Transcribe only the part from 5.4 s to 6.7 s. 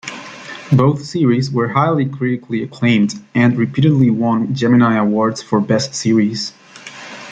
for Best Series.